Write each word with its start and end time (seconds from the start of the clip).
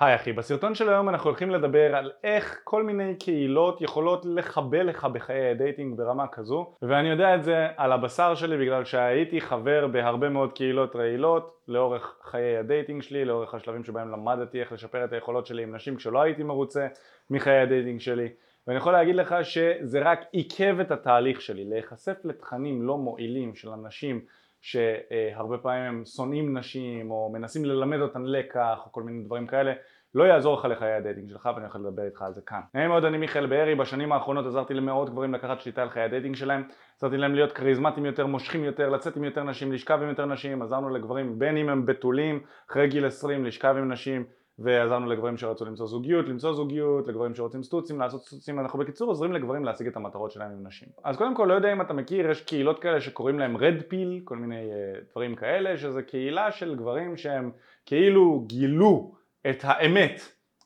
היי 0.00 0.14
אחי, 0.14 0.32
בסרטון 0.32 0.74
של 0.74 0.88
היום 0.88 1.08
אנחנו 1.08 1.30
הולכים 1.30 1.50
לדבר 1.50 1.96
על 1.96 2.10
איך 2.24 2.60
כל 2.64 2.82
מיני 2.82 3.14
קהילות 3.14 3.80
יכולות 3.80 4.22
לחבל 4.24 4.86
לך 4.86 5.04
בחיי 5.04 5.50
הדייטינג 5.50 5.96
ברמה 5.96 6.26
כזו 6.28 6.74
ואני 6.82 7.08
יודע 7.08 7.34
את 7.34 7.44
זה 7.44 7.66
על 7.76 7.92
הבשר 7.92 8.34
שלי 8.34 8.58
בגלל 8.58 8.84
שהייתי 8.84 9.40
חבר 9.40 9.86
בהרבה 9.86 10.28
מאוד 10.28 10.52
קהילות 10.52 10.96
רעילות 10.96 11.56
לאורך 11.68 12.16
חיי 12.22 12.56
הדייטינג 12.56 13.02
שלי, 13.02 13.24
לאורך 13.24 13.54
השלבים 13.54 13.84
שבהם 13.84 14.10
למדתי 14.10 14.60
איך 14.60 14.72
לשפר 14.72 15.04
את 15.04 15.12
היכולות 15.12 15.46
שלי 15.46 15.62
עם 15.62 15.74
נשים 15.74 15.96
כשלא 15.96 16.22
הייתי 16.22 16.42
מרוצה 16.42 16.86
מחיי 17.30 17.60
הדייטינג 17.60 18.00
שלי 18.00 18.28
ואני 18.66 18.78
יכול 18.78 18.92
להגיד 18.92 19.16
לך 19.16 19.34
שזה 19.42 20.00
רק 20.02 20.20
עיכב 20.32 20.80
את 20.80 20.90
התהליך 20.90 21.40
שלי, 21.40 21.64
להיחשף 21.64 22.16
לתכנים 22.24 22.82
לא 22.82 22.98
מועילים 22.98 23.54
של 23.54 23.68
אנשים 23.68 24.20
שהרבה 24.66 25.58
פעמים 25.58 25.82
הם 25.82 26.04
שונאים 26.04 26.58
נשים 26.58 27.10
או 27.10 27.30
מנסים 27.32 27.64
ללמד 27.64 28.00
אותן 28.00 28.22
לקח 28.22 28.78
או 28.86 28.92
כל 28.92 29.02
מיני 29.02 29.24
דברים 29.24 29.46
כאלה 29.46 29.72
לא 30.14 30.24
יעזור 30.24 30.58
לך 30.58 30.64
לחיי 30.64 30.92
הדייטינג 30.92 31.28
שלך 31.28 31.46
ואני 31.46 31.60
הולך 31.60 31.76
לדבר 31.76 32.02
איתך 32.02 32.22
על 32.22 32.32
זה 32.32 32.40
כאן. 32.46 32.60
נעים 32.74 32.88
מאוד 32.88 33.04
אני 33.04 33.18
מיכאל 33.18 33.46
בארי, 33.46 33.74
בשנים 33.74 34.12
האחרונות 34.12 34.46
עזרתי 34.46 34.74
למאות 34.74 35.10
גברים 35.10 35.34
לקחת 35.34 35.60
שליטה 35.60 35.82
על 35.82 35.90
חיי 35.90 36.02
הדייטינג 36.02 36.36
שלהם. 36.36 36.62
עזרתי 36.98 37.16
להם 37.16 37.34
להיות 37.34 37.52
כריזמטיים 37.52 38.06
יותר, 38.06 38.26
מושכים 38.26 38.64
יותר, 38.64 38.88
לצאת 38.88 39.16
עם 39.16 39.24
יותר 39.24 39.42
נשים, 39.42 39.72
לשכב 39.72 39.98
עם 40.02 40.08
יותר 40.08 40.26
נשים, 40.26 40.62
עזרנו 40.62 40.90
לגברים 40.90 41.38
בין 41.38 41.56
אם 41.56 41.68
הם 41.68 41.86
בתולים 41.86 42.40
אחרי 42.70 42.88
גיל 42.88 43.06
20 43.06 43.44
לשכב 43.44 43.74
עם 43.78 43.92
נשים 43.92 44.24
ועזרנו 44.58 45.06
לגברים 45.06 45.36
שרצו 45.36 45.64
למצוא 45.64 45.86
זוגיות, 45.86 46.28
למצוא 46.28 46.54
זוגיות, 46.54 47.08
לגברים 47.08 47.34
שרוצים 47.34 47.62
סטוצים, 47.62 48.00
לעשות 48.00 48.22
סטוצים, 48.22 48.60
אנחנו 48.60 48.78
בקיצור 48.78 49.08
עוזרים 49.08 49.32
לגברים 49.32 49.64
להשיג 49.64 49.86
את 49.86 49.96
המטרות 49.96 50.30
שלהם 50.30 50.50
עם 50.50 50.66
נשים. 50.66 50.88
אז 51.04 51.16
קודם 51.16 51.34
כל 51.34 51.46
לא 51.48 51.54
יודע 51.54 51.72
אם 51.72 51.80
אתה 51.80 51.92
מכיר, 51.92 52.30
יש 52.30 52.40
קהילות 52.40 52.78
כאלה 52.78 53.00
שקוראים 53.00 53.38
להם 53.38 53.56
red 53.56 53.82
pill, 53.88 54.20
כל 54.24 54.36
מיני 54.36 54.70
uh, 54.70 55.04
דברים 55.12 55.34
כאלה, 55.34 55.76
שזה 55.76 56.02
קהילה 56.02 56.52
של 56.52 56.74
גברים 56.74 57.16
שהם 57.16 57.50
כאילו 57.86 58.44
גילו 58.46 59.14
את 59.50 59.58
האמת 59.62 60.20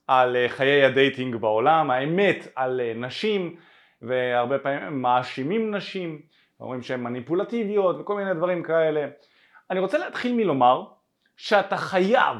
על 0.07 0.37
uh, 0.37 0.49
חיי 0.49 0.85
הדייטינג 0.85 1.37
בעולם, 1.37 1.91
האמת 1.91 2.49
על 2.55 2.81
uh, 2.81 2.99
נשים, 2.99 3.57
והרבה 4.03 4.59
פעמים 4.59 4.83
הם 4.83 5.03
מאשימים 5.03 5.75
נשים, 5.75 6.23
אומרים 6.61 6.83
שהן 6.83 7.01
מניפולטיביות 7.01 7.97
וכל 8.01 8.17
מיני 8.17 8.35
דברים 8.35 8.63
כאלה. 8.63 9.07
אני 9.71 9.81
רוצה 9.81 9.99
להתחיל 9.99 10.35
מלומר 10.35 10.85
שאתה 11.37 11.77
חייב 11.77 12.37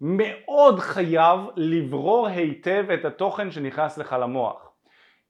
מאוד 0.00 0.80
חייב 0.80 1.40
לברור 1.56 2.26
היטב 2.26 2.84
את 2.94 3.04
התוכן 3.04 3.50
שנכנס 3.50 3.98
לך 3.98 4.16
למוח. 4.20 4.70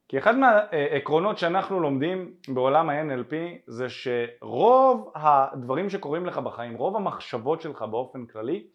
כי 0.08 0.18
אחד 0.18 0.36
מהעקרונות 0.36 1.38
שאנחנו 1.38 1.80
לומדים 1.80 2.30
בעולם 2.48 2.90
ה-NLP 2.90 3.34
זה 3.66 3.86
שרוב 3.88 5.12
הדברים 5.14 5.90
שקורים 5.90 6.26
לך 6.26 6.38
בחיים, 6.38 6.74
רוב 6.74 6.96
המחשבות 6.96 7.60
שלך 7.60 7.82
באופן 7.82 8.26
כללי, 8.26 8.66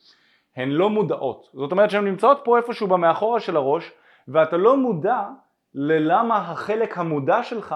הן 0.55 0.69
לא 0.69 0.89
מודעות. 0.89 1.49
זאת 1.53 1.71
אומרת 1.71 1.89
שהן 1.89 2.05
נמצאות 2.05 2.41
פה 2.43 2.57
איפשהו 2.57 2.87
במאחורה 2.87 3.39
של 3.39 3.55
הראש 3.55 3.91
ואתה 4.27 4.57
לא 4.57 4.77
מודע 4.77 5.27
ללמה 5.73 6.37
החלק 6.37 6.97
המודע 6.97 7.43
שלך 7.43 7.75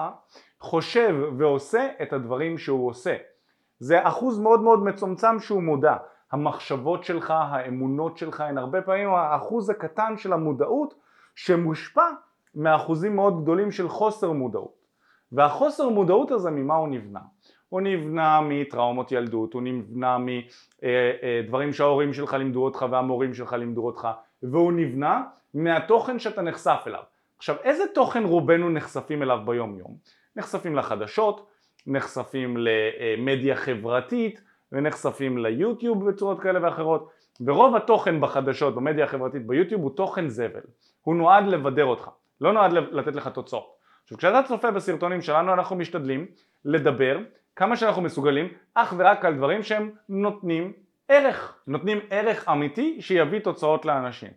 חושב 0.60 1.14
ועושה 1.38 1.88
את 2.02 2.12
הדברים 2.12 2.58
שהוא 2.58 2.88
עושה. 2.88 3.16
זה 3.78 4.08
אחוז 4.08 4.38
מאוד 4.38 4.60
מאוד 4.60 4.84
מצומצם 4.84 5.40
שהוא 5.40 5.62
מודע. 5.62 5.96
המחשבות 6.32 7.04
שלך, 7.04 7.30
האמונות 7.30 8.18
שלך, 8.18 8.40
הן 8.40 8.58
הרבה 8.58 8.82
פעמים 8.82 9.10
האחוז 9.10 9.70
הקטן 9.70 10.16
של 10.16 10.32
המודעות 10.32 10.94
שמושפע 11.34 12.06
מאחוזים 12.54 13.16
מאוד 13.16 13.42
גדולים 13.42 13.70
של 13.70 13.88
חוסר 13.88 14.32
מודעות. 14.32 14.86
והחוסר 15.32 15.88
מודעות 15.88 16.30
הזה 16.30 16.50
ממה 16.50 16.74
הוא 16.74 16.88
נבנה? 16.88 17.20
הוא 17.68 17.80
נבנה 17.80 18.40
מטראומות 18.40 19.12
ילדות, 19.12 19.54
הוא 19.54 19.62
נבנה 19.62 20.16
מדברים 20.18 21.72
שההורים 21.72 22.12
שלך 22.12 22.34
לימדו 22.34 22.64
אותך 22.64 22.86
והמורים 22.90 23.34
שלך 23.34 23.52
לימדו 23.52 23.86
אותך 23.86 24.08
והוא 24.42 24.72
נבנה 24.72 25.24
מהתוכן 25.54 26.18
שאתה 26.18 26.42
נחשף 26.42 26.84
אליו. 26.86 27.02
עכשיו 27.36 27.56
איזה 27.64 27.84
תוכן 27.94 28.24
רובנו 28.24 28.70
נחשפים 28.70 29.22
אליו 29.22 29.38
ביום 29.44 29.78
יום? 29.78 29.96
נחשפים 30.36 30.76
לחדשות, 30.76 31.46
נחשפים 31.86 32.56
למדיה 32.56 33.56
חברתית, 33.56 34.40
ונחשפים 34.72 35.38
ליוטיוב 35.38 36.10
בצורות 36.10 36.40
כאלה 36.40 36.58
ואחרות. 36.62 37.10
ורוב 37.40 37.76
התוכן 37.76 38.20
בחדשות, 38.20 38.74
במדיה 38.74 39.04
החברתית 39.04 39.46
ביוטיוב 39.46 39.82
הוא 39.82 39.90
תוכן 39.90 40.28
זבל. 40.28 40.60
הוא 41.02 41.16
נועד 41.16 41.46
לבדר 41.46 41.84
אותך, 41.84 42.08
לא 42.40 42.52
נועד 42.52 42.72
לתת 42.72 43.16
לך 43.16 43.28
תוצאות. 43.28 43.76
עכשיו 44.02 44.18
כשאתה 44.18 44.42
צופה 44.48 44.70
בסרטונים 44.70 45.22
שלנו 45.22 45.52
אנחנו 45.52 45.76
משתדלים 45.76 46.26
לדבר 46.64 47.18
כמה 47.56 47.76
שאנחנו 47.76 48.02
מסוגלים 48.02 48.48
אך 48.74 48.94
ורק 48.98 49.24
על 49.24 49.34
דברים 49.34 49.62
שהם 49.62 49.90
נותנים 50.08 50.72
ערך, 51.08 51.58
נותנים 51.66 51.98
ערך 52.10 52.48
אמיתי 52.48 53.02
שיביא 53.02 53.38
תוצאות 53.38 53.84
לאנשים 53.84 54.30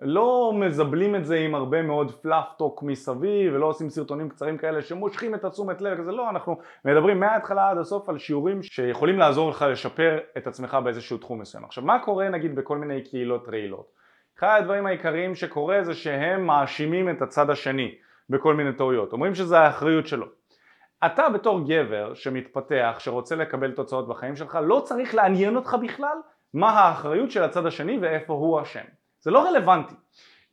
לא 0.00 0.52
מזבלים 0.54 1.16
את 1.16 1.24
זה 1.24 1.36
עם 1.36 1.54
הרבה 1.54 1.82
מאוד 1.82 2.12
פלאפטוק 2.22 2.82
מסביב 2.82 3.54
ולא 3.54 3.66
עושים 3.66 3.90
סרטונים 3.90 4.28
קצרים 4.28 4.58
כאלה 4.58 4.82
שמושכים 4.82 5.34
את 5.34 5.44
התשומת 5.44 5.80
לב 5.80 5.98
כזה 5.98 6.12
לא 6.12 6.30
אנחנו 6.30 6.58
מדברים 6.84 7.20
מההתחלה 7.20 7.70
עד 7.70 7.78
הסוף 7.78 8.08
על 8.08 8.18
שיעורים 8.18 8.62
שיכולים 8.62 9.18
לעזור 9.18 9.50
לך 9.50 9.64
לשפר 9.70 10.18
את 10.36 10.46
עצמך 10.46 10.76
באיזשהו 10.84 11.18
תחום 11.18 11.40
מסוים. 11.40 11.64
עכשיו 11.64 11.84
מה 11.84 11.98
קורה 11.98 12.28
נגיד 12.28 12.54
בכל 12.54 12.78
מיני 12.78 13.04
קהילות 13.04 13.48
רעילות? 13.48 13.86
אחד 14.38 14.58
הדברים 14.60 14.86
העיקריים 14.86 15.34
שקורה 15.34 15.82
זה 15.82 15.94
שהם 15.94 16.46
מאשימים 16.46 17.10
את 17.10 17.22
הצד 17.22 17.50
השני 17.50 17.94
בכל 18.30 18.54
מיני 18.54 18.72
טעויות. 18.72 19.12
אומרים 19.12 19.34
שזה 19.34 19.58
האחריות 19.58 20.06
שלו. 20.06 20.26
אתה 21.06 21.28
בתור 21.28 21.60
גבר 21.68 22.14
שמתפתח 22.14 22.96
שרוצה 22.98 23.36
לקבל 23.36 23.72
תוצאות 23.72 24.08
בחיים 24.08 24.36
שלך 24.36 24.58
לא 24.62 24.82
צריך 24.84 25.14
לעניין 25.14 25.56
אותך 25.56 25.76
בכלל 25.82 26.16
מה 26.54 26.70
האחריות 26.70 27.30
של 27.30 27.42
הצד 27.42 27.66
השני 27.66 27.98
ואיפה 27.98 28.32
הוא 28.32 28.62
אשם 28.62 28.84
זה 29.22 29.30
לא 29.30 29.48
רלוונטי. 29.48 29.94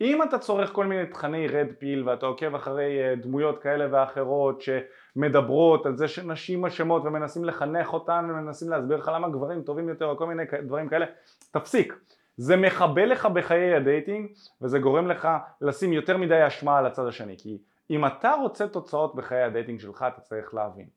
אם 0.02 0.24
אתה 0.24 0.40
צורך 0.40 0.74
כל 0.74 0.86
מיני 0.86 1.06
תכני 1.06 1.48
red 1.48 1.68
pill 1.80 2.10
ואתה 2.10 2.26
עוקב 2.26 2.56
אחרי 2.56 3.04
אה, 3.04 3.16
דמויות 3.16 3.62
כאלה 3.62 3.88
ואחרות 3.92 4.62
שמדברות 4.62 5.86
על 5.86 5.98
זה 5.98 6.08
שנשים 6.08 6.66
אשמות 6.66 7.02
ומנסים 7.06 7.46
לחנך 7.46 7.94
אותן 7.94 8.28
ומנסים 8.30 8.70
להסביר 8.70 8.98
לך 8.98 9.12
למה 9.16 9.30
גברים 9.30 9.62
טובים 9.62 9.90
יותר 9.90 10.06
או 10.06 10.18
כל 10.18 10.26
מיני 10.26 10.44
דברים 10.64 10.90
כאלה, 10.90 11.06
תפסיק. 11.52 12.00
זה 12.38 12.56
מחבל 12.56 13.06
לך 13.06 13.26
בחיי 13.26 13.76
הדייטינג 13.76 14.30
וזה 14.62 14.80
גורם 14.80 15.08
לך 15.08 15.28
לשים 15.62 15.94
יותר 15.94 16.18
מדי 16.18 16.48
אשמה 16.48 16.78
על 16.78 16.86
הצד 16.86 17.08
השני 17.08 17.38
כי 17.38 17.58
אם 17.90 18.06
אתה 18.06 18.34
רוצה 18.42 18.68
תוצאות 18.68 19.16
בחיי 19.16 19.44
הדייטינג 19.44 19.80
שלך 19.80 20.06
אתה 20.08 20.22
צריך 20.22 20.54
להבין. 20.54 20.88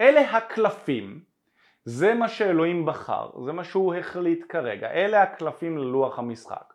אלה 0.00 0.36
הקלפים, 0.36 1.20
זה 1.84 2.14
מה 2.14 2.28
שאלוהים 2.28 2.86
בחר, 2.86 3.30
זה 3.44 3.52
מה 3.52 3.64
שהוא 3.64 3.94
החליט 3.94 4.44
כרגע, 4.48 4.90
אלה 4.90 5.22
הקלפים 5.22 5.78
ללוח 5.78 6.18
המשחק. 6.18 6.69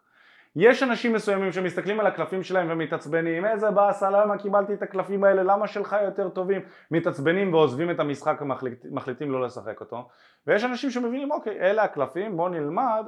יש 0.55 0.83
אנשים 0.83 1.13
מסוימים 1.13 1.51
שמסתכלים 1.51 1.99
על 1.99 2.07
הקלפים 2.07 2.43
שלהם 2.43 2.67
ומתעצבנים. 2.71 3.45
איזה 3.45 3.71
באסה 3.71 4.09
למה 4.09 4.38
קיבלתי 4.38 4.73
את 4.73 4.81
הקלפים 4.81 5.23
האלה? 5.23 5.43
למה 5.43 5.67
שלך 5.67 5.95
יותר 6.05 6.29
טובים? 6.29 6.61
מתעצבנים 6.91 7.53
ועוזבים 7.53 7.91
את 7.91 7.99
המשחק 7.99 8.41
ומחליטים 8.41 9.31
לא 9.31 9.45
לשחק 9.45 9.79
אותו. 9.79 10.07
ויש 10.47 10.63
אנשים 10.63 10.89
שמבינים 10.89 11.31
אוקיי 11.31 11.59
אלה 11.59 11.83
הקלפים 11.83 12.38
בוא 12.38 12.49
נלמד 12.49 13.05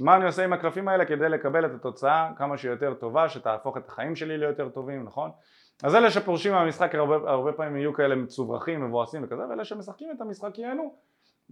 מה 0.00 0.16
אני 0.16 0.24
עושה 0.24 0.44
עם 0.44 0.52
הקלפים 0.52 0.88
האלה 0.88 1.04
כדי 1.04 1.28
לקבל 1.28 1.66
את 1.66 1.70
התוצאה 1.74 2.30
כמה 2.36 2.56
שיותר 2.56 2.94
טובה 2.94 3.28
שתהפוך 3.28 3.76
את 3.76 3.88
החיים 3.88 4.16
שלי 4.16 4.38
ליותר 4.38 4.68
טובים 4.68 5.04
נכון? 5.04 5.30
אז 5.84 5.94
אלה 5.94 6.10
שפורשים 6.10 6.52
מהמשחק 6.52 6.94
הרבה, 6.94 7.30
הרבה 7.30 7.52
פעמים 7.52 7.76
יהיו 7.76 7.94
כאלה 7.94 8.14
מצוברחים 8.14 8.84
מבואסים 8.86 9.24
וכזה 9.24 9.48
ואלה 9.50 9.64
שמשחקים 9.64 10.10
את 10.16 10.20
המשחק 10.20 10.58
ייהנו 10.58 10.94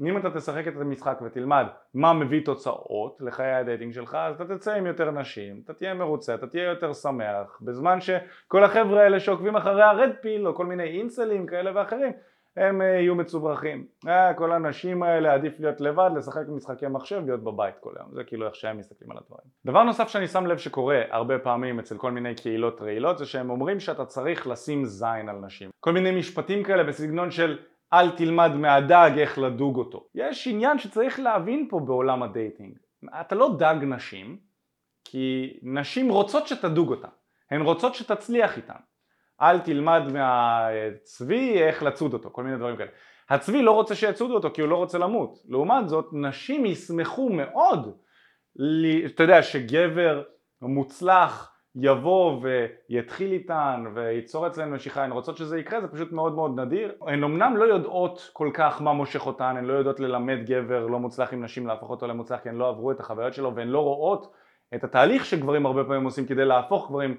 אם 0.07 0.17
אתה 0.17 0.31
תשחק 0.31 0.69
את 0.69 0.73
המשחק 0.81 1.19
ותלמד 1.25 1.65
מה 1.95 2.13
מביא 2.13 2.45
תוצאות 2.45 3.19
לחיי 3.21 3.55
הדייטינג 3.55 3.93
שלך 3.93 4.15
אז 4.15 4.41
אתה 4.41 4.57
תצא 4.57 4.75
עם 4.75 4.87
יותר 4.87 5.11
נשים, 5.11 5.61
אתה 5.65 5.75
תהיה 5.75 5.95
מרוצה, 5.95 6.35
אתה 6.35 6.47
תהיה 6.47 6.65
יותר 6.65 6.93
שמח 6.93 7.59
בזמן 7.63 7.99
שכל 8.01 8.65
החבר'ה 8.65 9.03
האלה 9.03 9.21
שעוקבים 9.21 9.57
אחרי 9.57 9.83
ה 9.83 9.90
red 9.90 10.11
pill 10.21 10.49
או 10.49 10.55
כל 10.55 10.67
מיני 10.67 10.85
אינסלים 10.85 11.47
כאלה 11.47 11.71
ואחרים 11.75 12.13
הם 12.59 12.83
אה, 12.83 12.87
יהיו 12.87 13.15
מצוברחים. 13.15 13.87
אה, 14.09 14.35
כל 14.35 14.53
הנשים 14.53 15.03
האלה 15.03 15.35
עדיף 15.35 15.61
להיות 15.61 15.81
לבד, 15.81 16.11
לשחק 16.17 16.47
במשחקי 16.47 16.87
מחשב, 16.87 17.23
להיות 17.27 17.45
בבית 17.45 17.75
כל 17.81 17.93
היום. 17.97 18.09
זה 18.15 18.25
כאילו 18.25 18.47
איך 18.47 18.55
שהם 18.55 18.79
מסתכלים 18.79 19.11
על 19.11 19.17
הדברים. 19.19 19.47
דבר 19.67 19.83
נוסף 19.83 20.09
שאני 20.09 20.27
שם 20.27 20.47
לב 20.47 20.59
שקורה 20.59 21.03
הרבה 21.11 21.39
פעמים 21.39 21.79
אצל 21.79 21.97
כל 21.97 22.11
מיני 22.11 22.35
קהילות 22.35 22.83
רעילות 22.83 23.19
זה 23.19 23.27
שהם 23.27 23.51
אומרים 23.51 23.81
שאתה 23.81 24.05
צריך 24.05 24.47
לשים 24.47 24.85
זין 24.85 25.29
על 25.29 25.37
נשים. 25.37 25.71
כל 25.81 25.93
מיני 25.93 26.19
משפטים 26.19 26.65
כאלה 26.65 26.85
בסגנון 26.85 27.31
של 27.31 27.59
אל 27.93 28.11
תלמד 28.11 28.53
מהדג 28.55 29.11
איך 29.19 29.39
לדוג 29.39 29.77
אותו. 29.77 30.09
יש 30.15 30.49
עניין 30.49 30.79
שצריך 30.79 31.21
להבין 31.21 31.67
פה 31.71 31.81
בעולם 31.81 32.23
הדייטינג. 32.23 32.79
אתה 33.21 33.35
לא 33.35 33.57
דג 33.59 33.77
נשים, 33.83 34.39
כי 35.05 35.59
נשים 35.63 36.09
רוצות 36.09 36.47
שתדוג 36.47 36.91
אותן. 36.91 37.09
הן 37.51 37.61
רוצות 37.61 37.95
שתצליח 37.95 38.57
איתן. 38.57 38.81
אל 39.41 39.59
תלמד 39.59 40.03
מהצבי 40.13 41.63
איך 41.63 41.83
לצוד 41.83 42.13
אותו, 42.13 42.31
כל 42.33 42.43
מיני 42.45 42.57
דברים 42.57 42.77
כאלה. 42.77 42.91
הצבי 43.31 43.63
לא 43.63 43.71
רוצה 43.71 43.95
שיצודו 43.95 44.35
אותו 44.35 44.51
כי 44.55 44.61
הוא 44.61 44.71
לא 44.71 44.77
רוצה 44.77 44.99
למות. 44.99 45.39
לעומת 45.49 45.89
זאת, 45.89 46.07
נשים 46.13 46.67
ישמחו 46.67 47.29
מאוד, 47.31 47.97
אתה 49.07 49.23
יודע, 49.23 49.43
שגבר 49.43 50.23
מוצלח 50.63 51.58
יבוא 51.77 52.41
ויתחיל 52.43 53.33
איתן 53.33 53.85
וייצור 53.95 54.47
אצלן 54.47 54.75
משיכה, 54.75 55.05
הן 55.05 55.13
רוצות 55.13 55.37
שזה 55.37 55.59
יקרה, 55.59 55.81
זה 55.81 55.89
פשוט 55.89 56.13
מאוד 56.13 56.35
מאוד 56.35 56.61
נדיר. 56.61 56.93
הן 57.07 57.25
אמנם 57.25 57.57
לא 57.57 57.65
יודעות 57.65 58.31
כל 58.33 58.51
כך 58.55 58.83
מה 58.83 58.93
מושך 58.93 59.27
אותן, 59.27 59.55
הן 59.59 59.65
לא 59.65 59.73
יודעות 59.73 60.01
ללמד 60.01 60.39
גבר 60.45 60.87
לא 60.87 60.99
מוצלח 60.99 61.33
עם 61.33 61.45
נשים 61.45 61.67
להפוך 61.67 61.91
אותו 61.91 62.07
למוצלח 62.07 62.41
כי 62.41 62.49
הן 62.49 62.55
לא 62.55 62.69
עברו 62.69 62.91
את 62.91 63.01
החוויות 63.01 63.35
שלו 63.35 63.55
והן 63.55 63.69
לא 63.69 63.81
רואות 63.81 64.33
את 64.75 64.85
התהליך 64.85 65.25
שגברים 65.25 65.67
הרבה 65.67 65.85
פעמים 65.85 66.05
עושים 66.05 66.27
כדי 66.27 66.45
להפוך 66.45 66.89
גברים 66.91 67.17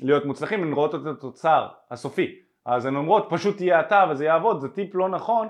להיות 0.00 0.24
מוצלחים, 0.24 0.62
הן 0.62 0.72
רואות 0.72 0.94
את 0.94 1.06
התוצר 1.06 1.68
הסופי. 1.90 2.38
אז 2.66 2.86
הן 2.86 2.96
אומרות 2.96 3.26
פשוט 3.30 3.56
תהיה 3.56 3.80
אתה 3.80 4.04
וזה 4.10 4.24
יעבוד, 4.24 4.60
זה 4.60 4.68
טיפ 4.68 4.94
לא 4.94 5.08
נכון 5.08 5.48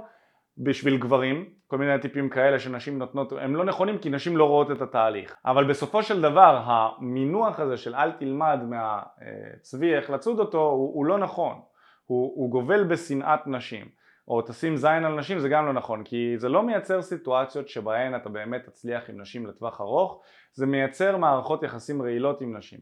בשביל 0.63 0.99
גברים, 0.99 1.45
כל 1.67 1.79
מיני 1.79 1.99
טיפים 2.01 2.29
כאלה 2.29 2.59
שנשים 2.59 2.99
נותנות, 2.99 3.33
הם 3.41 3.57
לא 3.57 3.65
נכונים 3.65 3.99
כי 3.99 4.11
נשים 4.11 4.37
לא 4.37 4.45
רואות 4.45 4.71
את 4.71 4.83
התהליך. 4.83 5.37
אבל 5.45 5.65
בסופו 5.65 6.03
של 6.03 6.21
דבר 6.21 6.63
המינוח 6.65 7.61
הזה 7.61 7.77
של 7.77 7.95
אל 7.95 8.13
תלמד 8.13 8.59
מהצבי 8.69 9.95
איך 9.95 10.11
לצוד 10.11 10.41
אותו 10.41 10.59
הוא, 10.59 10.95
הוא 10.95 11.07
לא 11.07 11.19
נכון, 11.19 11.61
הוא, 12.07 12.33
הוא 12.37 12.51
גובל 12.51 12.85
בשנאת 12.85 13.47
נשים. 13.47 14.01
או 14.29 14.43
תשים 14.43 14.77
זין 14.77 15.05
על 15.05 15.15
נשים 15.15 15.39
זה 15.39 15.49
גם 15.49 15.67
לא 15.67 15.73
נכון 15.73 16.05
כי 16.05 16.35
זה 16.39 16.49
לא 16.49 16.63
מייצר 16.63 17.03
סיטואציות 17.03 17.69
שבהן 17.69 18.17
אתה 18.17 18.29
באמת 18.29 18.65
תצליח 18.65 19.11
עם 19.11 19.21
נשים 19.21 19.47
לטווח 19.47 19.81
ארוך 19.81 20.23
זה 20.53 20.67
מייצר 20.67 21.17
מערכות 21.17 21.63
יחסים 21.63 22.03
רעילות 22.03 22.41
עם 22.41 22.57
נשים 22.57 22.81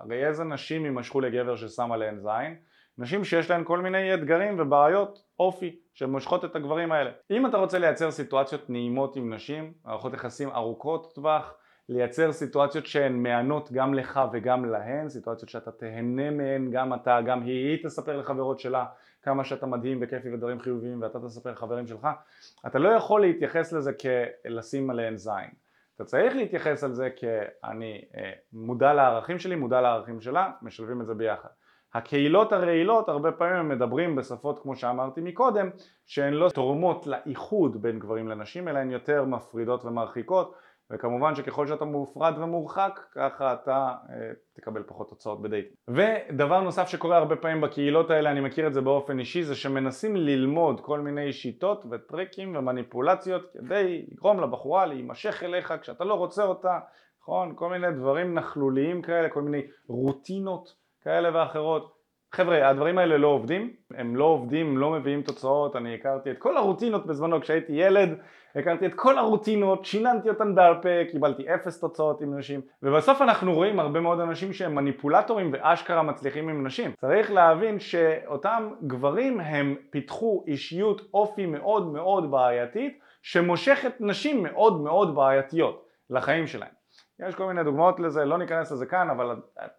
הרי 0.00 0.26
איזה 0.26 0.44
נשים 0.44 0.84
יימשכו 0.84 1.20
לגבר 1.20 1.56
ששם 1.56 1.92
עליהן 1.92 2.18
זין? 2.18 2.56
נשים 2.98 3.24
שיש 3.24 3.50
להן 3.50 3.64
כל 3.64 3.78
מיני 3.80 4.14
אתגרים 4.14 4.56
ובעיות 4.58 5.24
אופי 5.38 5.76
שמושכות 5.94 6.44
את 6.44 6.56
הגברים 6.56 6.92
האלה 6.92 7.10
אם 7.30 7.46
אתה 7.46 7.56
רוצה 7.56 7.78
לייצר 7.78 8.10
סיטואציות 8.10 8.70
נעימות 8.70 9.16
עם 9.16 9.34
נשים 9.34 9.72
מערכות 9.84 10.14
יחסים 10.14 10.48
ארוכות 10.50 11.12
טווח 11.14 11.54
לייצר 11.88 12.32
סיטואציות 12.32 12.86
שהן 12.86 13.22
מהנות 13.22 13.72
גם 13.72 13.94
לך 13.94 14.20
וגם 14.32 14.64
להן, 14.64 15.08
סיטואציות 15.08 15.48
שאתה 15.48 15.72
תהנה 15.72 16.30
מהן 16.30 16.70
גם 16.70 16.94
אתה, 16.94 17.18
גם 17.26 17.42
היא, 17.42 17.68
היא 17.68 17.84
תספר 17.84 18.16
לחברות 18.16 18.60
שלה 18.60 18.84
כמה 19.22 19.44
שאתה 19.44 19.66
מדהים 19.66 19.98
וכיפי 20.00 20.34
ודברים 20.34 20.60
חיוביים 20.60 21.02
ואתה 21.02 21.18
תספר 21.20 21.50
לחברים 21.50 21.86
שלך, 21.86 22.08
אתה 22.66 22.78
לא 22.78 22.88
יכול 22.88 23.20
להתייחס 23.20 23.72
לזה 23.72 23.92
כלשים 23.92 24.90
עליהן 24.90 25.16
זין. 25.16 25.50
אתה 25.96 26.04
צריך 26.04 26.36
להתייחס 26.36 26.84
על 26.84 26.92
זה 26.92 27.08
כאני 27.10 28.04
אה, 28.16 28.32
מודע 28.52 28.92
לערכים 28.92 29.38
שלי, 29.38 29.54
מודע 29.54 29.80
לערכים 29.80 30.20
שלה, 30.20 30.50
משלבים 30.62 31.00
את 31.00 31.06
זה 31.06 31.14
ביחד. 31.14 31.48
הקהילות 31.94 32.52
הרעילות 32.52 33.08
הרבה 33.08 33.32
פעמים 33.32 33.56
הם 33.56 33.68
מדברים 33.68 34.16
בשפות 34.16 34.62
כמו 34.62 34.76
שאמרתי 34.76 35.20
מקודם 35.20 35.70
שהן 36.06 36.32
לא 36.32 36.48
תורמות 36.48 37.06
לאיחוד 37.06 37.82
בין 37.82 37.98
גברים 37.98 38.28
לנשים 38.28 38.68
אלא 38.68 38.78
הן 38.78 38.90
יותר 38.90 39.24
מפרידות 39.24 39.84
ומרחיקות 39.84 40.54
וכמובן 40.92 41.34
שככל 41.34 41.66
שאתה 41.66 41.84
מופרד 41.84 42.34
ומורחק 42.38 43.00
ככה 43.14 43.52
אתה 43.54 43.92
אה, 44.10 44.30
תקבל 44.56 44.82
פחות 44.86 45.08
תוצאות 45.08 45.42
בדייטינג. 45.42 45.74
ודבר 45.88 46.60
נוסף 46.60 46.88
שקורה 46.88 47.16
הרבה 47.16 47.36
פעמים 47.36 47.60
בקהילות 47.60 48.10
האלה, 48.10 48.30
אני 48.30 48.40
מכיר 48.40 48.66
את 48.66 48.74
זה 48.74 48.80
באופן 48.80 49.18
אישי, 49.18 49.42
זה 49.42 49.54
שמנסים 49.54 50.16
ללמוד 50.16 50.80
כל 50.80 51.00
מיני 51.00 51.32
שיטות 51.32 51.84
וטריקים 51.90 52.56
ומניפולציות 52.56 53.42
כדי 53.52 54.06
לגרום 54.12 54.40
לבחורה 54.40 54.86
להימשך 54.86 55.42
אליך 55.42 55.74
כשאתה 55.80 56.04
לא 56.04 56.14
רוצה 56.14 56.44
אותה, 56.44 56.78
נכון? 57.22 57.52
כל 57.56 57.70
מיני 57.70 57.92
דברים 57.92 58.34
נכלוליים 58.34 59.02
כאלה, 59.02 59.28
כל 59.28 59.42
מיני 59.42 59.62
רוטינות 59.88 60.83
כאלה 61.04 61.30
ואחרות. 61.34 61.94
חבר'ה, 62.34 62.68
הדברים 62.68 62.98
האלה 62.98 63.18
לא 63.18 63.28
עובדים, 63.28 63.72
הם 63.94 64.16
לא 64.16 64.24
עובדים, 64.24 64.78
לא 64.78 64.90
מביאים 64.90 65.22
תוצאות, 65.22 65.76
אני 65.76 65.94
הכרתי 65.94 66.30
את 66.30 66.38
כל 66.38 66.56
הרוטינות 66.56 67.06
בזמנו 67.06 67.40
כשהייתי 67.40 67.72
ילד, 67.72 68.08
הכרתי 68.56 68.86
את 68.86 68.94
כל 68.94 69.18
הרוטינות, 69.18 69.84
שיננתי 69.84 70.28
אותן 70.28 70.54
בעל 70.54 70.74
פה, 70.82 70.88
קיבלתי 71.10 71.54
אפס 71.54 71.80
תוצאות 71.80 72.20
עם 72.20 72.38
נשים, 72.38 72.60
ובסוף 72.82 73.22
אנחנו 73.22 73.54
רואים 73.54 73.80
הרבה 73.80 74.00
מאוד 74.00 74.20
אנשים 74.20 74.52
שהם 74.52 74.74
מניפולטורים 74.74 75.50
ואשכרה 75.52 76.02
מצליחים 76.02 76.48
עם 76.48 76.66
נשים. 76.66 76.92
צריך 77.00 77.32
להבין 77.32 77.78
שאותם 77.78 78.70
גברים 78.86 79.40
הם 79.40 79.76
פיתחו 79.90 80.44
אישיות 80.46 81.00
אופי 81.14 81.46
מאוד 81.46 81.92
מאוד 81.92 82.30
בעייתית, 82.30 82.98
שמושכת 83.22 83.92
נשים 84.00 84.42
מאוד 84.42 84.80
מאוד 84.80 85.14
בעייתיות 85.14 85.86
לחיים 86.10 86.46
שלהם. 86.46 86.83
יש 87.18 87.34
כל 87.34 87.46
מיני 87.46 87.64
דוגמאות 87.64 88.00
לזה, 88.00 88.24
לא 88.24 88.38
ניכנס 88.38 88.72
לזה 88.72 88.86
כאן, 88.86 89.10
אבל 89.10 89.36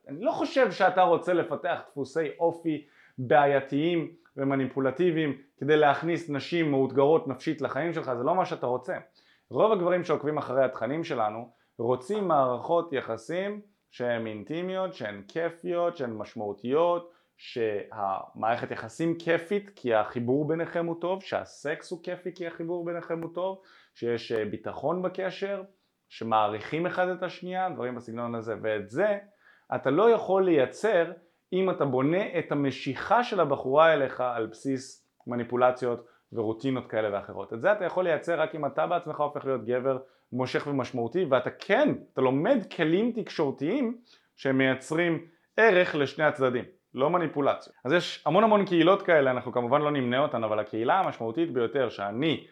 אני 0.08 0.22
לא 0.22 0.32
חושב 0.32 0.72
שאתה 0.72 1.02
רוצה 1.02 1.34
לפתח 1.34 1.80
דפוסי 1.92 2.30
אופי 2.40 2.86
בעייתיים 3.18 4.12
ומניפולטיביים 4.38 5.38
כדי 5.58 5.78
להכניס 5.78 6.30
נשים 6.30 6.72
מאותגרות 6.72 7.28
נפשית 7.28 7.62
לחיים 7.62 7.94
שלך, 7.94 8.14
זה 8.14 8.24
לא 8.24 8.36
מה 8.36 8.46
שאתה 8.46 8.66
רוצה. 8.66 8.98
רוב 9.50 9.72
הגברים 9.72 10.04
שעוקבים 10.04 10.38
אחרי 10.38 10.66
התכנים 10.66 11.04
שלנו 11.04 11.50
רוצים 11.78 12.28
מערכות 12.28 12.94
יחסים 12.94 13.62
שהן 13.92 14.28
אינטימיות, 14.28 14.94
שהן 14.94 15.22
כיפיות, 15.28 15.98
שהן 15.98 16.14
משמעותיות, 16.14 17.12
שהמערכת 17.38 18.72
יחסים 18.72 19.18
כיפית 19.18 19.72
כי 19.76 19.94
החיבור 19.94 20.48
ביניכם 20.48 20.86
הוא 20.86 20.96
טוב, 21.02 21.24
שהסקס 21.24 21.92
הוא 21.92 22.04
כיפי 22.04 22.36
כי 22.36 22.48
החיבור 22.48 22.86
ביניכם 22.86 23.22
הוא 23.22 23.34
טוב, 23.34 23.62
שיש 23.94 24.32
ביטחון 24.32 25.02
בקשר, 25.02 25.64
שמעריכים 26.10 26.86
אחד 26.86 27.10
את 27.10 27.24
השנייה, 27.24 27.70
דברים 27.70 27.96
בסגנון 27.96 28.36
הזה, 28.36 28.56
ואת 28.62 28.90
זה 28.90 29.18
אתה 29.76 29.90
לא 29.90 30.10
יכול 30.10 30.46
לייצר 30.46 31.12
אם 31.54 31.70
אתה 31.70 31.86
בונה 31.86 32.40
את 32.40 32.52
המשיכה 32.52 33.24
של 33.24 33.40
הבחורה 33.40 33.94
אליך 33.94 34.22
על 34.22 34.46
בסיס 34.46 35.08
מניפולציות 35.28 36.06
ורוטינות 36.34 36.88
כאלה 36.88 37.10
ואחרות. 37.14 37.54
את 37.54 37.62
זה 37.62 37.72
אתה 37.72 37.86
יכול 37.86 38.04
לייצר 38.04 38.42
רק 38.42 38.56
אם 38.56 38.66
אתה 38.66 38.88
בעצמך 38.88 39.20
הופך 39.20 39.46
להיות 39.46 39.66
גבר 39.66 39.98
מושך 40.32 40.68
ומשמעותי 40.68 41.26
ואתה 41.30 41.50
כן, 41.50 41.90
אתה 42.14 42.22
לומד 42.22 42.58
כלים 42.76 43.12
תקשורתיים 43.12 43.98
שמייצרים 44.36 45.26
ערך 45.58 45.96
לשני 45.96 46.26
הצדדים, 46.26 46.64
לא 46.94 47.10
מניפולציות. 47.10 47.76
אז 47.86 47.94
יש 47.94 48.24
המון 48.26 48.44
המון 48.44 48.66
קהילות 48.66 49.02
כאלה, 49.02 49.32
אנחנו 49.32 49.52
כמובן 49.52 49.82
לא 49.82 49.92
נמנה 49.92 50.20
אותן, 50.20 50.44
אבל 50.44 50.60
הקהילה 50.60 51.00
המשמעותית 51.00 51.54
ביותר 51.54 51.90
שאני 51.90 52.48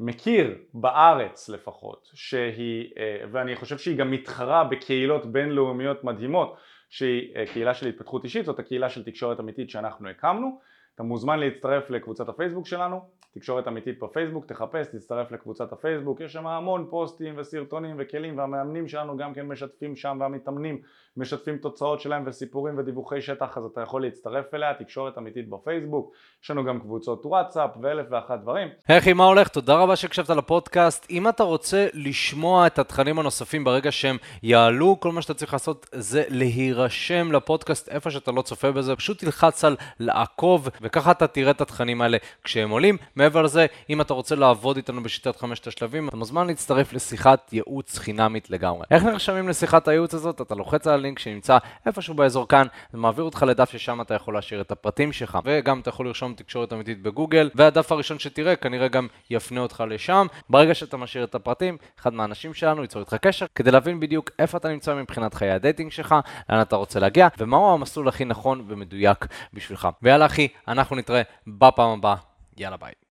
מכיר 0.00 0.58
בארץ 0.74 1.48
לפחות, 1.48 2.10
שהיא, 2.14 2.90
אה, 2.98 3.24
ואני 3.32 3.56
חושב 3.56 3.78
שהיא 3.78 3.98
גם 3.98 4.10
מתחרה 4.10 4.64
בקהילות 4.64 5.32
בינלאומיות 5.32 6.04
מדהימות 6.04 6.56
שהיא 6.90 7.36
אה, 7.36 7.44
קהילה 7.46 7.74
של 7.74 7.86
התפתחות 7.86 8.24
אישית, 8.24 8.44
זאת 8.44 8.58
הקהילה 8.58 8.90
של 8.90 9.04
תקשורת 9.04 9.40
אמיתית 9.40 9.70
שאנחנו 9.70 10.08
הקמנו. 10.08 10.60
אתה 10.98 11.06
מוזמן 11.06 11.38
להצטרף 11.38 11.90
לקבוצת 11.90 12.28
הפייסבוק 12.28 12.66
שלנו, 12.66 13.00
תקשורת 13.34 13.68
אמיתית 13.68 13.98
בפייסבוק, 13.98 14.46
תחפש, 14.46 14.86
תצטרף 14.86 15.32
לקבוצת 15.32 15.72
הפייסבוק, 15.72 16.20
יש 16.20 16.32
שם 16.32 16.46
המון 16.46 16.86
פוסטים 16.90 17.34
וסרטונים 17.36 17.96
וכלים 17.98 18.38
והמאמנים 18.38 18.88
שלנו 18.88 19.16
גם 19.16 19.34
כן 19.34 19.46
משתפים 19.46 19.96
שם 19.96 20.16
והמתאמנים 20.20 20.80
משתפים 21.16 21.58
תוצאות 21.58 22.00
שלהם 22.00 22.22
וסיפורים 22.26 22.78
ודיווחי 22.78 23.20
שטח 23.20 23.58
אז 23.58 23.64
אתה 23.64 23.80
יכול 23.80 24.02
להצטרף 24.02 24.54
אליה, 24.54 24.74
תקשורת 24.74 25.18
אמיתית 25.18 25.50
בפייסבוק, 25.50 26.12
יש 26.44 26.50
לנו 26.50 26.64
גם 26.64 26.80
קבוצות 26.80 27.26
וואטסאפ 27.26 27.70
ואלף 27.82 28.06
ואחת 28.10 28.40
דברים. 28.40 28.68
היי 28.88 29.12
מה 29.12 29.24
הולך? 29.24 29.48
תודה 29.48 29.74
רבה 29.74 29.96
שהקשבת 29.96 30.30
לפודקאסט. 30.30 31.06
אם 31.10 31.28
אתה 31.28 31.42
רוצה 31.42 31.86
לשמוע 31.94 32.66
את 32.66 32.78
התכנים 32.78 33.18
הנוספים 33.18 33.64
ברגע 33.64 33.92
שהם 33.92 34.16
יעלו, 34.42 35.00
כל 35.00 35.12
מה 35.12 35.22
שאתה 35.22 35.34
צריך 35.34 35.52
לעשות 35.52 35.86
זה 35.92 36.24
להירשם 36.28 37.32
לפודקאסט 37.32 37.88
איפה 37.88 38.10
שאתה 38.10 38.32
לא 38.32 38.42
צופה 38.42 38.72
בזה, 38.72 38.96
פשוט 38.96 39.18
תלחץ 39.18 39.64
על 39.64 39.76
לעקוב 40.00 40.68
וככה 40.88 41.10
אתה 41.10 41.26
תראה 41.26 41.50
את 41.50 41.60
התכנים 41.60 42.02
האלה 42.02 42.18
כשהם 42.44 42.70
עולים. 42.70 42.96
מעבר 43.16 43.42
לזה, 43.42 43.66
אם 43.90 44.00
אתה 44.00 44.14
רוצה 44.14 44.34
לעבוד 44.34 44.76
איתנו 44.76 45.02
בשיטת 45.02 45.36
חמשת 45.36 45.66
השלבים, 45.66 46.08
אתה 46.08 46.16
מוזמן 46.16 46.46
להצטרף 46.46 46.92
לשיחת 46.92 47.52
ייעוץ 47.52 47.98
חינמית 47.98 48.50
לגמרי. 48.50 48.84
איך 48.90 49.02
נרשמים 49.02 49.48
לשיחת 49.48 49.88
הייעוץ 49.88 50.14
הזאת? 50.14 50.40
אתה 50.40 50.54
לוחץ 50.54 50.86
על 50.86 50.94
הלינק 50.94 51.18
שנמצא 51.18 51.58
איפשהו 51.86 52.14
באזור 52.14 52.48
כאן, 52.48 52.66
זה 52.92 52.98
מעביר 52.98 53.24
אותך 53.24 53.44
לדף 53.48 53.70
ששם 53.70 54.00
אתה 54.00 54.14
יכול 54.14 54.34
להשאיר 54.34 54.60
את 54.60 54.70
הפרטים 54.70 55.12
שלך, 55.12 55.38
וגם 55.44 55.80
אתה 55.80 55.88
יכול 55.88 56.06
לרשום 56.06 56.34
תקשורת 56.34 56.72
אמיתית 56.72 57.02
בגוגל, 57.02 57.50
והדף 57.54 57.92
הראשון 57.92 58.18
שתראה 58.18 58.56
כנראה 58.56 58.88
גם 58.88 59.06
יפנה 59.30 59.60
אותך 59.60 59.84
לשם. 59.88 60.26
ברגע 60.50 60.74
שאתה 60.74 60.96
משאיר 60.96 61.24
את 61.24 61.34
הפרטים, 61.34 61.76
אחד 62.00 62.14
מהאנשים 62.14 62.54
שלנו 62.54 62.82
ייצור 62.82 63.02
איתך 63.02 63.14
קשר, 63.14 63.46
כדי 63.54 63.70
להבין 63.70 64.00
בדיוק 64.00 64.30
איפה 64.38 64.58
אתה 64.58 64.68
נמצא 64.68 64.94
מבחינת 64.94 65.34
חיי 65.34 65.50
הדייטינג 65.50 65.92
שלך, 65.92 66.14
לאן 66.48 66.60
אתה 66.60 66.76
רוצה 66.76 67.00
להגיע, 67.00 67.28
ומהו 67.38 67.74
המסלול 67.74 68.08
הכי 68.08 68.24
נכון 68.24 68.64
ומדויק 68.68 69.26
בשבילך. 69.54 69.88
ויאללה 70.02 70.26
אחי, 70.26 70.48
אנחנו 70.78 70.96
נתראה 70.96 71.22
בפעם 71.46 71.90
הבאה. 71.90 72.16
יאללה 72.56 72.76
ביי. 72.76 72.92